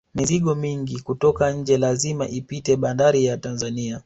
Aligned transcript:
mizigo 0.15 0.55
mingi 0.55 0.99
kutoka 0.99 1.51
nje 1.51 1.77
lazima 1.77 2.27
ipite 2.29 2.75
banbari 2.75 3.25
ya 3.25 3.37
tanzania 3.37 3.99